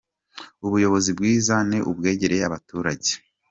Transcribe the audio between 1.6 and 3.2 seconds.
ni ubwegereye abaturage.